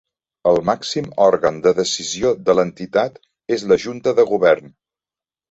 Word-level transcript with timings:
El 0.51 0.55
màxim 0.69 1.09
òrgan 1.25 1.59
de 1.65 1.73
decisió 1.81 2.31
de 2.49 2.57
l’Entitat 2.61 3.21
és 3.59 3.67
la 3.75 3.79
Junta 3.85 4.17
de 4.23 4.27
Govern. 4.33 4.75